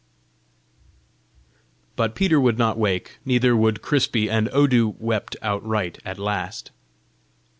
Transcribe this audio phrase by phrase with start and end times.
[1.95, 6.71] But Peter would not wake, neither would Crispy, and Odu wept outright at last.